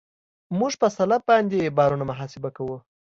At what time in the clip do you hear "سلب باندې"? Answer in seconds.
0.97-1.73